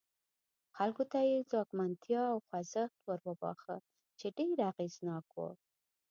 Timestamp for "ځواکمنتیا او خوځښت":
1.51-2.97